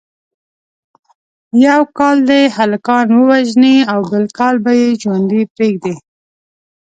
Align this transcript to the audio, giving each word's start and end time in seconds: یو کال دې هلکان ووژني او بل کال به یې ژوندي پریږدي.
یو 1.67 1.81
کال 1.97 2.17
دې 2.29 2.41
هلکان 2.57 3.07
ووژني 3.19 3.75
او 3.91 3.99
بل 4.11 4.25
کال 4.39 4.55
به 4.63 4.71
یې 4.81 4.89
ژوندي 5.01 5.41
پریږدي. 5.53 5.95